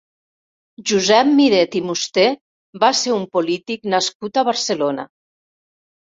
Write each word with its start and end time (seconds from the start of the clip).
Josep 0.91 1.27
Miret 1.39 1.75
i 1.79 1.81
Musté 1.89 2.23
va 2.83 2.89
ser 3.01 3.13
un 3.17 3.27
polític 3.37 3.85
nascut 3.95 4.41
a 4.41 4.45
Barcelona. 4.49 5.07